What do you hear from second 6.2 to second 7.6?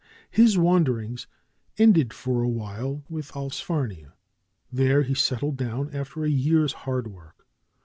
a year's hard work.